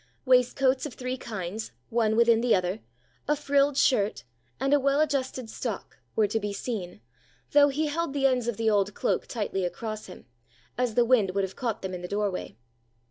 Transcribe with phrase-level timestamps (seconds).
[0.25, 2.79] Waistcoats of three kinds, one within the other,
[3.27, 4.23] a frilled shirt,
[4.59, 7.01] and a well adjusted stock, were to be seen,
[7.51, 10.25] though he held the ends of the old cloak tightly across him,
[10.75, 12.57] as the wind would have caught them in the doorway.